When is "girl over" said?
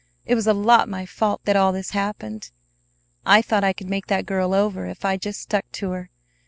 4.25-4.87